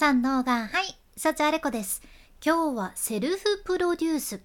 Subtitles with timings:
[0.00, 2.02] 三能がはい幸あれ子です。
[2.40, 4.40] 今日はセルフプロデュース。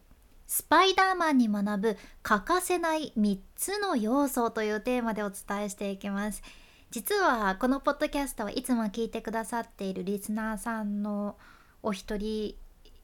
[0.48, 6.42] スパイダーマンに学ぶ欠かせない3つの要素というテーマでお伝えしていきます。
[6.90, 11.38] 実はこのポッドキャストはいつも聞いてくださっているリスナーさんの
[11.84, 12.56] お一人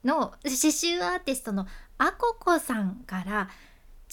[0.04, 1.68] の刺繍アーティストの
[2.00, 3.50] あここさんから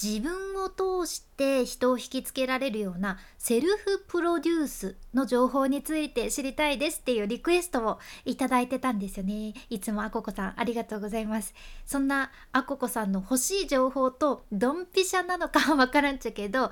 [0.01, 9.55] 自分を通して人を引きつけられるようなセルフプロデュースの情報について知りたいですっていうリクエストをいただいてたんですよね。
[9.71, 11.55] いつもあここさんありがとうございます。
[11.87, 16.71] そんなあここさんの欲しい情報とドンピシャなのかわからんちゃけど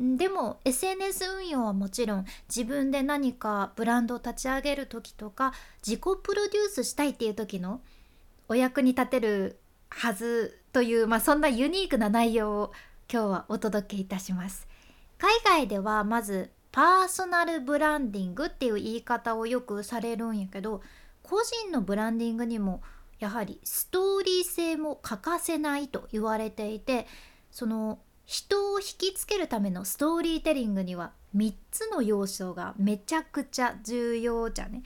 [0.00, 5.52] でも SNS 運用はもちろん自分で何かブランドを立ち上げる時とか
[5.86, 7.80] 自己プロデュースしたいっていう時の
[8.48, 12.72] お役に立てるはずという、まあ、そんなユニークな内容を
[13.10, 14.66] 今日はお届けいたします
[15.18, 20.82] 海外ではまずパーソナルブランディングっていう言い方をよくされるんやけど
[21.22, 22.82] 個人のブランディングにも
[23.20, 27.06] やはりストーリー性も欠かせないと言われていて
[27.52, 34.82] その人を引きつけるためのストーリーテリングには3つの要素がめちゃくちゃ重要じゃね。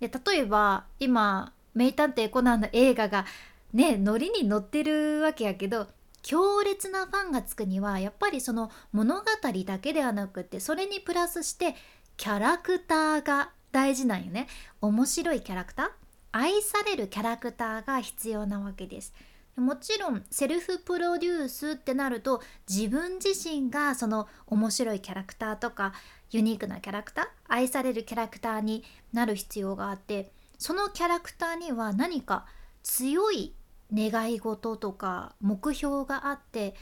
[0.00, 3.24] で例えば今「名探偵コナン」の映画が
[3.72, 5.88] ねノリに乗ってるわけやけど
[6.22, 9.24] 強烈なファンがつくにはやっぱりその物語
[9.64, 11.74] だけではなくってそれにプラスして
[12.16, 14.46] キャラクターが大事なんよね。
[14.80, 15.86] 面白いキャラクター
[16.30, 19.12] 愛されるキャラクターが必要なわけです。
[19.56, 25.92] もちろんセルフプロデュースってなると自分自身がその面白いキャラクターとか
[26.30, 32.46] ユニークなキャラクター愛されるキャラクターになる必要があってそのキャラクターには何か
[32.82, 33.54] 強い
[33.92, 36.74] 願い事とか目標があって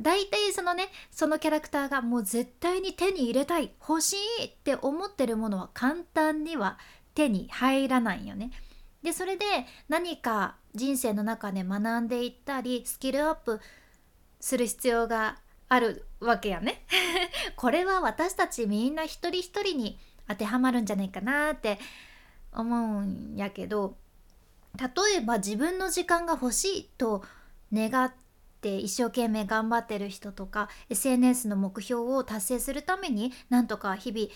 [0.00, 6.78] 大体そのねそのキャラクターがもう絶対に手に入れたい欲しいって思ってるものは簡単には
[7.14, 8.50] 手に入らないよね。
[9.02, 9.44] でそれで
[9.88, 13.60] 何か人生の中で学んでいったりスキルアップ
[14.40, 15.38] する必要が
[15.68, 16.84] あるわけやね。
[17.56, 19.98] これは私たちみんな一人一人に
[20.28, 21.78] 当てはまるんじゃないかなって
[22.52, 23.96] 思うんやけど
[24.78, 27.24] 例えば自分の時間が欲しいと
[27.72, 28.12] 願っ
[28.60, 34.28] て一生懸命頑張ってる人とか SNS の目標を達成するためになんとか日々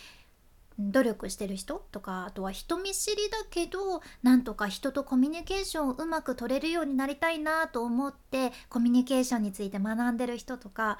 [0.78, 10.99] 努力してる人とかあとは人見知りだけどなんとか人とコミュニケーションをうまく取れるようになりたいなと思ってコミュニケーションについて学んでる人とか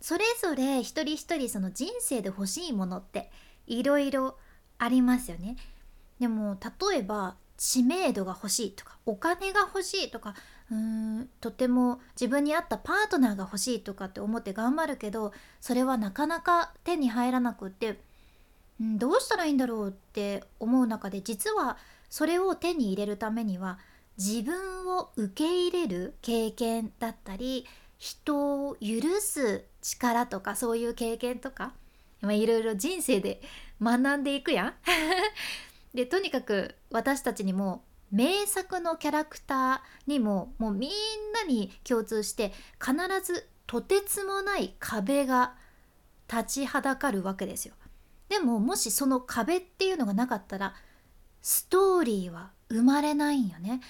[0.00, 3.30] それぞれ一人一人その人生で欲しいものって
[3.66, 4.36] いろいろ
[4.78, 5.56] ありますよね。
[6.20, 6.58] でも
[6.90, 10.34] 例えば知名度が欲しいとかお金が欲しいとか
[10.70, 17.98] うーんとても自分に合ったパートナーが欲しいとかって思って頑張るけどそれはなかなか手に入らなくって、
[18.80, 21.78] うん、どうしたらいいんだろうって思う中で実は
[22.10, 23.78] それを手に入れるためには
[24.18, 27.66] 自分を受け入れる経験だったり
[27.98, 31.72] 人を許す力とかそういう経験とか
[32.22, 33.40] いろいろ人生で
[33.80, 34.74] 学んでいくやん。
[35.96, 40.90] でとにかく私たちにも名作のキャラクターにももうみん
[41.32, 45.54] なに共通して必ずとてつもない壁が
[46.30, 47.74] 立ちはだかるわけですよ。
[48.28, 50.74] でももしその壁っていうのがなかったら
[51.40, 53.80] ストーリーは生まれないんよね。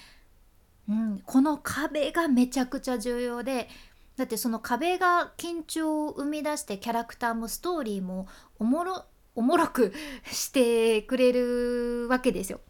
[0.89, 3.69] うん、この壁がめちゃくちゃ重要で
[4.17, 8.29] だってその壁が緊張を生み出してキャラクターもストーリーも
[8.61, 9.05] おもろ
[9.37, 9.93] おもろく
[10.25, 12.61] してくれるわけですよ。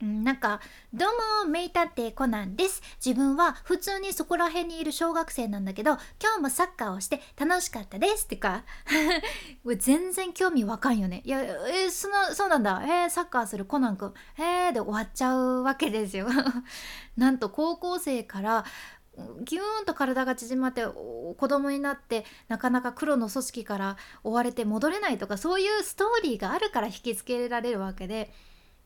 [0.00, 0.60] なんか
[0.94, 2.80] 「どうも名探偵コナンです。
[3.04, 8.62] 自分は普通にそこら辺にいる小学生なんだけど今日もサッカーをして楽しかったです」ってか
[9.78, 11.22] 全然興味わかんよね。
[11.24, 12.80] いやえそのそうなんだ。
[12.84, 16.28] えー、サッカーするコナンくんえー、で終わっちゃうわけですよ。
[17.16, 18.64] なんと高校生から
[19.44, 28.32] ギューンと体が縮まって子供になってなかなか黒の組織から追われて戻れないとかそういうストーリーがあるから引きつけられるわけで。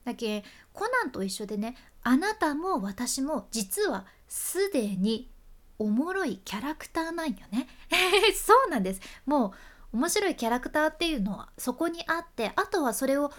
[0.04, 0.42] だけ
[0.72, 5.30] コナンと一緒でねあなたも私も実はすでに
[5.78, 7.68] おもろいキャラクターなんよね。
[8.34, 9.00] そうなんです。
[9.26, 9.54] も
[9.92, 13.30] う面白いキャラクターっていうのはそこにあってあとはそれをう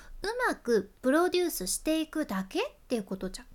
[0.48, 3.48] まくプロデュースしていくだけっていうことじゃん。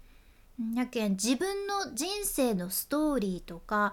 [0.75, 3.93] やけん自分の人生のストーリーとか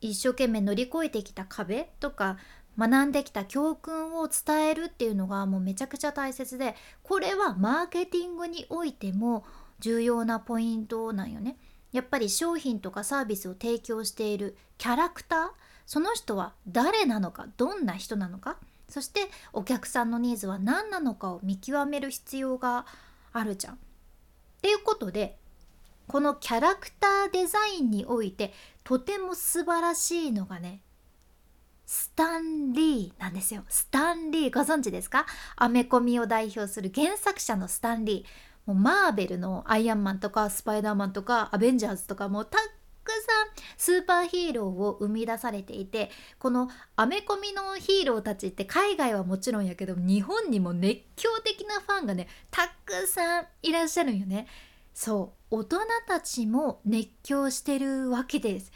[0.00, 2.38] 一生懸命乗り越えてきた壁とか
[2.78, 9.44] 学んできた教訓を伝えるっていうのがもうめちゃくちゃ大切でこれはマーケティングにおいても
[9.80, 11.56] 重要なポイントなんよね。
[11.92, 15.48] やっぱり商品とかサービスを提供しているキャラクター
[15.86, 18.58] その人は誰なのかどんな人なのか
[18.88, 19.20] そして
[19.54, 22.84] お客さんのニーズは何なのかを見極める必要が
[23.32, 23.74] あるじゃん。
[23.74, 23.78] っ
[24.60, 25.38] ていうことで
[26.06, 28.52] このキャラクターデザインにおいて
[28.84, 30.80] とても素晴らしいのがね
[31.84, 33.62] スタンリーなんですよ。
[33.68, 35.24] スタンリーご存知ですか？
[35.54, 38.46] アメコミを代表する原作者のスタンリー。
[38.66, 43.22] もうマーベルのアイアンマンとかスパイダーマンとかアベンジャーズとかもたくさん
[43.76, 46.10] スーパーヒーローを生み出されていて
[46.40, 54.48] このアメコミのヒーローたちって海外はもちろんやけど日本にも熱狂的なファンがねたくさんいらっしゃるんよね。
[54.96, 55.78] そう大人
[56.08, 58.72] たちも熱狂してるわけです。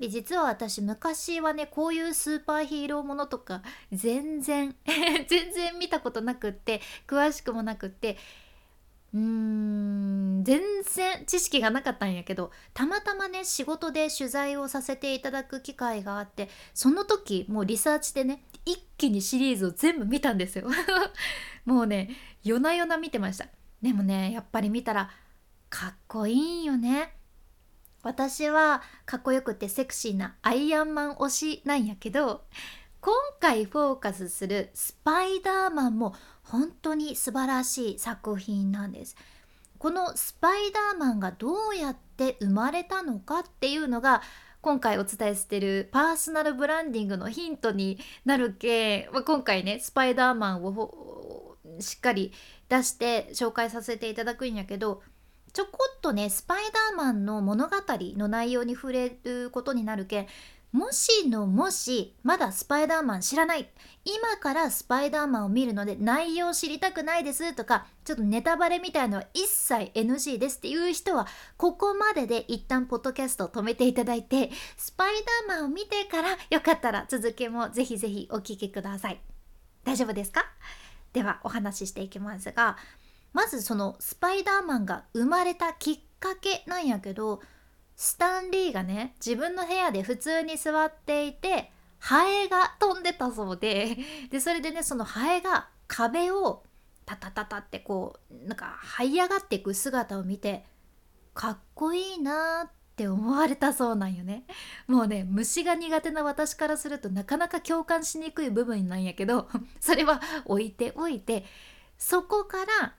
[0.00, 3.60] で実は私昔はねこういうスーパーヒーローものとか
[3.92, 4.74] 全然
[5.28, 8.16] 全然見たことなくって詳しくもなくって
[9.12, 20.70] うーん全然知識がなかったんやけどたまたまね仕事で取材をさせていただく機会があってその時もうリサーチでね一気にシリーズを全部見たんですよ。
[21.66, 23.46] もうね夜な夜な見てました。
[23.82, 25.10] でもねやっぱり見たら
[25.74, 27.16] かっこいいよね。
[28.04, 32.44] 私はかっこよくてセクシーなアイアンマン推しなんやけど
[33.00, 39.16] 今回フォーカスするスパイダーマンも本当に素晴らしい作品なんです。
[39.78, 44.22] このスパイダーマンがどうやって生まれたのかっていうのが
[44.60, 52.32] 今回お伝えしてるパーソナルブランディングのヒントになるけ、まあ、今回ねスパイダーマンをしっかり
[52.68, 55.02] 出して紹介させていただくんやけど
[55.54, 60.26] ちょこっとねスパイダーマンの物語の内容に触れることになるけん
[60.72, 63.70] もしのもしまだスパイダーマン知らない。
[64.04, 75.14] 今からスパイダーマンを見るので内容知りたくないですとかちょっとネタバレみたいのは一切 NG ですっていう人はここまでで一旦ポッドキャストを止めていただいてスパイ
[75.46, 79.20] ダーマンを見てからよかったら続きもぜひぜひお聞きください。
[79.84, 80.44] 大丈夫ですか？
[81.12, 82.76] ではお話ししていきますが
[83.34, 87.42] まずそのスパイダーマンが生まれたきっかけなんやけど
[87.96, 93.96] スタンリーがね自分の部屋で普通に座っていてハエが飛んでたそうで。
[94.30, 96.62] でそれでねそのハエが壁を
[97.06, 100.64] タタタタってこうなんか這い上がっていく姿を見て
[101.34, 104.44] かっこいいなって思われたそうなんよね。
[104.86, 109.48] もうね虫が苦手な私からするとなかなか共感しにくい部分なんやけど
[109.80, 111.44] それは置いておいて
[111.96, 112.94] そこから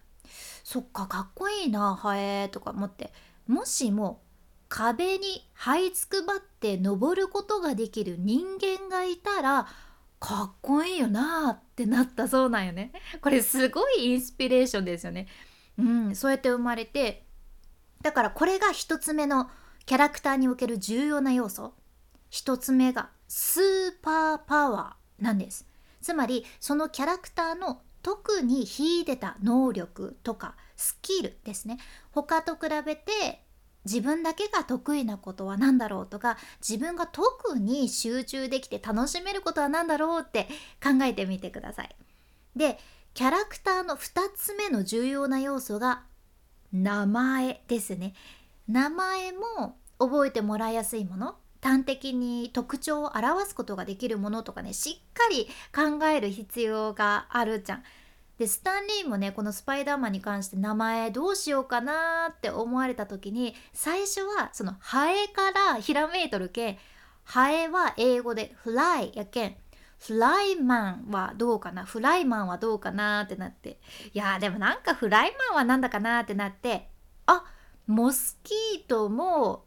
[0.64, 2.72] そっかかっこいいなハエとか。
[2.72, 3.12] 思って
[3.48, 4.22] もしも
[4.68, 9.68] 壁に這いつくばって登ることができる人間がいたら
[10.20, 12.92] かっこいいよなってなったそうなんよね。
[13.22, 15.28] これすごいインスピレーションですよね。
[15.78, 17.26] うんそうやって生まれて
[18.02, 19.50] だからこれが一つ目の
[19.86, 21.74] キャラクターにおける重要な要素。
[22.30, 25.68] 一つ目がスーパーパワーなんです。
[26.02, 31.80] つまりそのキャラクターの特に秀でた能力とかスキルですね
[32.12, 33.42] 他と比べて
[33.84, 40.48] 自分だけが得意なことは何だろうとか自分が特に集中できて楽しめることは何だろうって
[40.84, 41.96] 考えてみてください。
[42.56, 42.78] で
[43.16, 46.04] キャラクターの2つ目の重要な要素が
[46.72, 48.14] 名前ですね。
[48.68, 57.84] 名前も覚えてもらいやすいもの端的に特徴を表すことができるものとかねしっかり考える必要があるじゃん。
[58.38, 66.78] でスタンリーもねこのスパイダーマンに関して名前どうしようかなって思われた時に最初はそのハエからひらめいとるけん
[67.24, 69.56] ハエは英語でフライやけん
[70.00, 73.80] フライマンはどうかなフライマンはどうかなってなって
[74.14, 76.90] いやでもなんかフライマンはなんだかなってなって
[77.28, 77.46] あ
[77.88, 79.64] モスキートも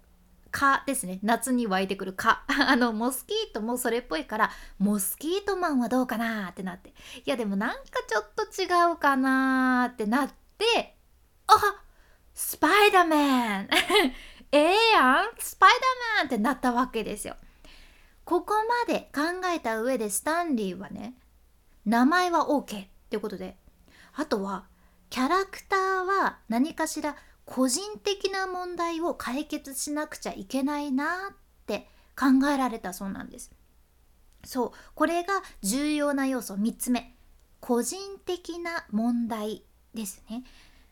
[0.51, 1.19] 蚊ですね。
[1.23, 6.91] 夏に湧いてくる蚊 あのモスキートもそれっぽいからモスキートマンはどうかなってなって。
[6.91, 7.77] いやでもなんか
[8.07, 10.97] ちょっと違うかなってなって
[11.47, 11.83] あ
[12.35, 13.69] スパイダーマン。
[14.53, 15.31] ええやん。
[15.39, 15.81] スパイダー
[16.19, 17.37] マンってなったわけですよ。
[18.25, 18.55] ここ
[18.87, 21.15] まで考えた上でスタンリーはね
[21.87, 23.57] 名前は OK っていうことで。
[24.15, 24.67] あとは
[25.11, 27.17] キャラクターは何かしら
[27.49, 31.37] 個人的な問題を解決しなくちゃいけないなっ
[31.67, 33.51] て考えられたそうなんです。
[34.45, 36.55] そうこれが重要な要素。
[36.55, 37.15] 3つ目
[37.61, 39.65] 個人的な問題
[39.95, 40.45] ですね。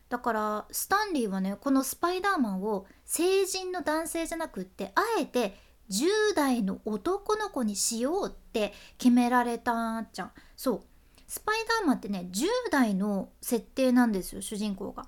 [0.09, 5.55] だからスタンリーはねこのスパイダーマンを成人の男性じゃなくってあえて
[5.91, 10.31] 10代の男の子にしようって決められたじゃん。
[10.55, 10.81] そう
[11.27, 15.07] スパイダーマンってね10代の設定なんですよ主人公が。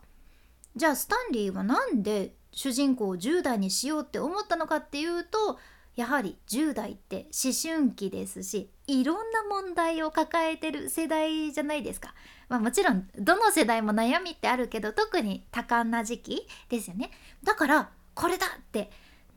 [0.80, 5.60] じゃあスタンリーは何で主人公を10代にしようって思ったのかっていうと
[5.98, 12.14] やはり10代って思春期ですしいろんな問題を抱えてる世代じゃないですか。
[12.48, 17.12] まあ、もちろんどの世代も悩みってあるけど特に多感な時期ですよね。
[17.44, 18.90] だからこれだって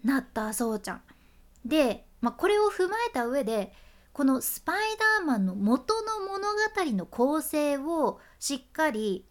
[0.04, 1.02] なったそうちゃん。
[1.64, 3.72] で、まあ、これを踏まえた上で
[4.12, 4.76] このスパイ
[5.18, 9.24] ダーマンの元の物語の構成をしっかり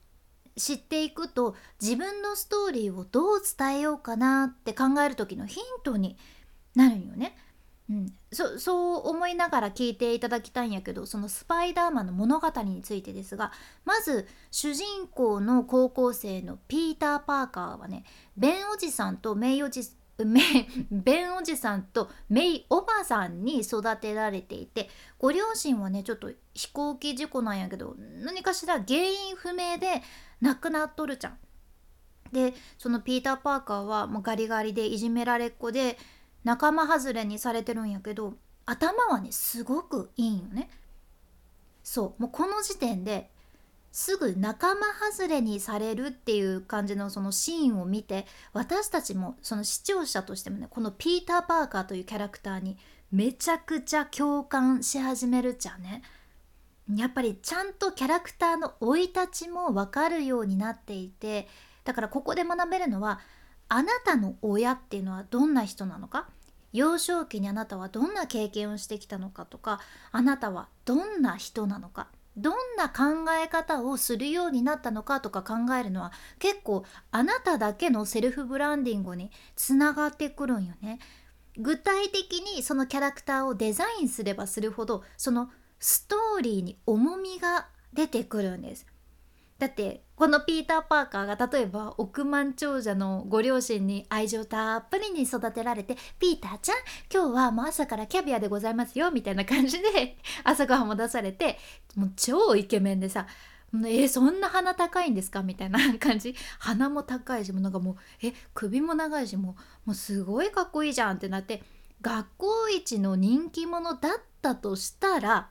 [0.57, 6.17] 知っていくと自分のストーリーをどう伝えようかなって考える時のヒントに
[6.75, 7.35] なるんよね。
[7.89, 13.51] うん、そそう思いながら聞いていただきたいんやけどそのスパイダーマンの物語についてですが
[13.83, 18.05] まず主人公の高校生のピーター・パーカーはね
[18.37, 19.81] ベンおじさんとメイおじ
[20.25, 20.41] メ
[20.89, 30.01] ベンおじさんとメイおばさんに育てられていてご両親はねちょっと飛行機事故なんやけど何かしら原因不明で
[30.41, 31.37] 亡くなっとるじゃん。
[32.31, 35.97] でそのピーター・パーカーはもうガリガリでいじめられっ子で
[36.43, 38.35] 仲間外れにされてるんやけど
[38.65, 40.69] 頭はねすごくいいんよね。
[41.83, 43.31] そうもうこの時点で
[43.91, 44.81] すぐ仲間
[45.11, 52.77] 外れにされるっていう感じのそのシーンを見て私たちもその視聴者としてもねこのピーター・パーカーというキャラクターに
[53.11, 56.01] めちゃくちゃ共感し始めるじゃんね。
[56.95, 61.47] やっぱりちゃんとキャラクターの生い立ちも分かるようになっていて
[61.83, 63.19] だからここで学べるのは
[63.69, 66.27] あなたの親っていうのはどんな人なのか？
[66.73, 69.81] 幼少期にあなたはどんな経験をしてきたのかとか
[70.11, 72.07] あなたはどんな人なのか？
[72.37, 80.99] どんな考え方をするようになったのかとか考えるのは結構あなただけのセルフブランディングにつながってくるんよね。
[81.57, 88.85] 具体的にそのキャラクターをデザインすればするほどそのストーリーに重みが出てくるんです。
[89.59, 96.75] だってこのピーター・パーカーが例えば億万長者のご両親に愛情たっぷりに育てられて「ピーターちゃん
[97.11, 101.57] 今日はもう朝からキャビアでございますよ」みたいな感じで 朝ごはんも出されて
[101.95, 103.25] もう超イケメンでさ
[103.87, 111.63] 「えそんな鼻高いんですか?」みたいな感じ鼻も高いしもうなんかもうえ首も長いしもうもうすごいかっこいいじゃんってなって
[111.99, 115.49] 学校一の人気者だったとしたら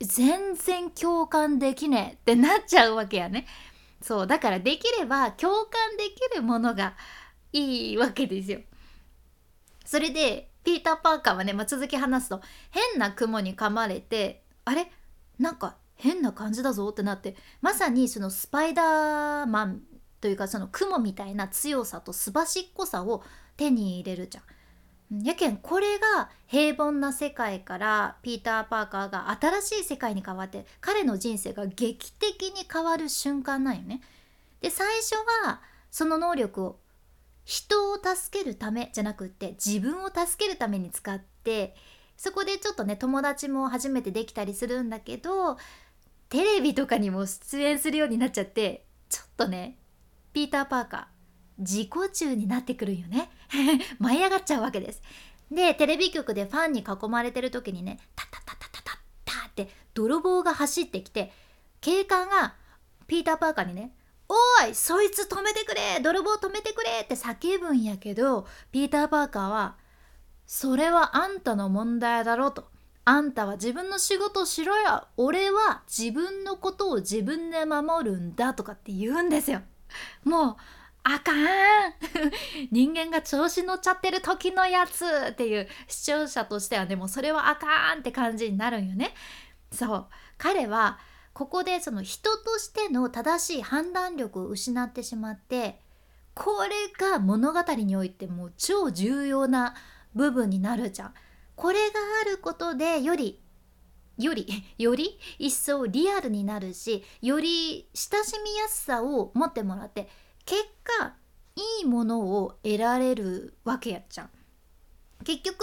[0.00, 3.46] 全然共感できねえってなっちゃうわけやね。
[4.00, 6.94] そうだからできれば共感できるものが
[7.52, 8.60] いいわけですよ。
[9.84, 14.92] それでピーター・パーカーはね、まあ、続き話すと変な雲に噛まれてあれ？
[15.38, 19.80] なんか変な感じだぞってなってまさにそのスパイダーマン
[20.20, 23.24] というかその雲みたいな強さとすばしっこさを
[23.56, 24.44] 手に入れるじゃん。
[25.10, 34.02] やけんこれが平凡な世界からピーター・パーカーが新しい世界に変わって彼の人生が劇的に変わる瞬間なんよね。
[34.60, 35.60] で最初は
[35.90, 36.78] その能力を
[37.44, 41.74] 人を助けるためじゃなくって自分を助けるために使って
[42.18, 45.56] そこでちょっとね友達も初めてできたりするんだけど
[46.28, 49.78] テレビとかにも出演するようになっちゃってちょっとね
[50.34, 51.17] ピーター・パーカー
[51.58, 53.30] 自己中になってくるよね
[53.98, 55.02] 舞い上がっちゃうわけです
[55.50, 61.32] でテレビ局でファンに囲まれてる時にねタタタタタタタって泥棒が走ってきて
[61.80, 62.54] 警官が
[63.06, 63.94] ピーター・パーカーにね
[64.28, 64.34] 「お
[64.68, 69.76] いそいつ止めてくれ泥棒止めてくれ!」って叫ぶんやけどピーター・パーカーは
[70.46, 72.70] 「それはあんたの問題だろ」と。
[73.04, 79.62] あんたは自分の仕事をしろよ俺は自分のことを自分で守るんだとかって言うんですよ。
[80.24, 80.56] もう
[81.10, 81.94] あかん
[82.70, 89.14] 人間が調子乗っちゃってる時のやつっていう視聴者としてはでもそれはあかんって感じになるんよね。
[89.72, 90.98] そう彼は
[91.32, 95.80] ここでその人としての正しい判断力を失ってしまって
[96.34, 99.74] これが物語においても超重要な
[100.14, 101.14] 部分になるじゃん。
[101.56, 103.40] これがあることでより
[104.18, 104.46] より
[104.76, 110.08] より一層リアルになるしより親しみやすさを持ってもらって
[110.48, 111.12] 結果
[111.56, 114.30] いいものを得られるわけやっちゃん。
[115.22, 115.62] 結局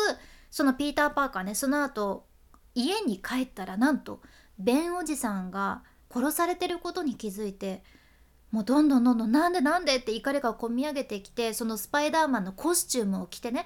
[0.51, 2.27] そのピーター・パーカーねその後
[2.75, 4.21] 家に帰ったらなんと
[4.59, 5.81] ベンおじさんが
[6.13, 7.81] 殺されてることに気づいて
[8.51, 13.65] もうどんどんどんどんなんでなんでって怒りがこみ上げてきてそのスパイダーマンのコスチュームを着てね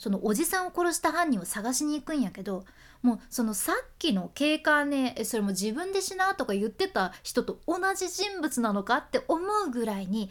[0.00, 2.64] そのおじさんを殺した犯人を探しに行くんやけど
[3.02, 10.30] もうそのさっきの警官ねそれも自分でしなとか言ってた人と同じ人物なのかって思うぐらいに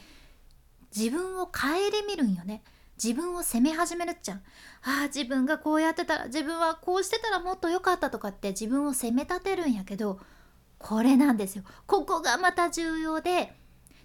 [0.97, 1.51] 自分を顧
[2.07, 2.63] みるんよね。
[3.01, 4.41] 自分を責め始めるっちゃんあ
[5.03, 10.19] あ自分がこうやってたら自分はこうしてたらもっと良かったとかって自分を責め立てるんやけど
[10.79, 11.63] これなんですよ。
[11.85, 13.53] ここがまた重要で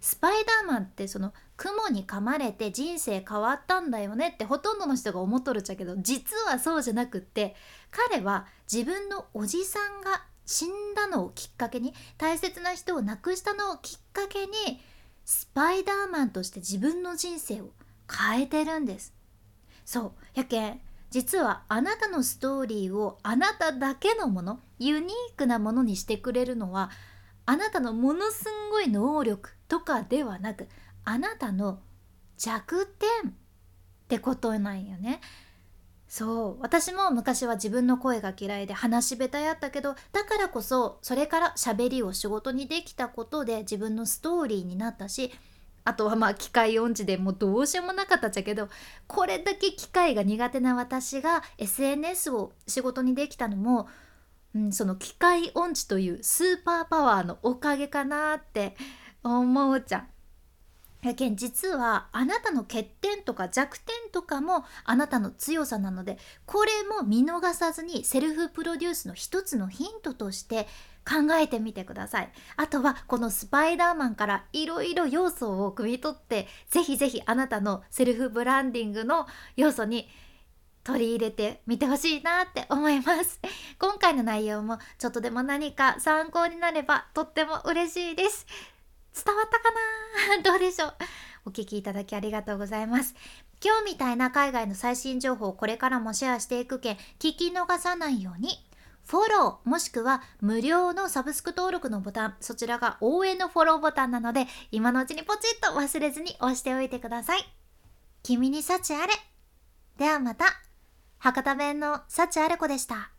[0.01, 7.55] スパイダーマンってその雲に噛まれて人生変わったんだよねってほとんどの人が思っとるっちゃけど実はそうじゃなくって
[7.91, 14.53] 彼は自分のおじさんが死んだのをきっかけに大切な人を亡くしたのをきっかけに
[15.25, 17.71] スパイダーマンとして自分の人生を
[18.11, 19.15] 変えてるんです。
[19.87, 20.13] そう。
[20.35, 20.81] やけん
[21.11, 26.91] 実はあなたのストーリーをあなただけのものユニークなものにしてくれるのは
[27.47, 30.67] あなたのものすんごい能力とかではなく
[31.05, 31.81] あなたの
[32.37, 33.35] 弱点っ
[34.09, 35.21] てことなんよね。
[36.07, 45.33] そう私も昔は自分の声が嫌いで話し下手やったけどだからこそそれから喋りを仕事にできたことで自分のストーリーになったし
[45.83, 48.69] あとはまあ機械音痴でもうどうしようもなかったっちゃけど
[49.09, 53.89] これだけ機械が苦手な私が SNS を仕事にできたのも、
[54.55, 58.77] うん、その機械音痴というスーパーパワーのおかげかなって
[59.25, 60.14] 思うじゃん。
[61.09, 70.67] やけん実はあなたの欠点とか弱点とかもあなたの強さなのでこれも見逃さずにセルフプロデュースの一つのヒントとして
[71.07, 72.33] 考えてみてください。
[72.57, 80.09] あとはこのスパイダーマンからいろいろ要素を汲み取ってぜひぜひあなたのセルフブランディングの要素に
[80.85, 83.41] 取り入れてみてほしいなって思います。
[83.81, 88.47] 今回の内容もちょっとでも何か参考になればとっても嬉しいです。
[89.15, 89.71] 伝わったか
[90.37, 90.95] な どうでしょう？
[91.47, 93.15] お聞きいただきありがとうございます。
[93.63, 98.59] 今日みたいな海外の最新情報をこれからもシェアしていくけん聞き逃さないように。
[99.07, 102.37] フォローもしくは無料のサブスク登録のボタン。
[102.41, 107.45] そちらが応援のフォローボタンなので今のうちにポチッと忘れずに押しておいてください。
[108.23, 109.13] 君に幸あれ。
[109.99, 110.47] ではまた。
[111.19, 113.14] 博多弁の幸あれ子でした。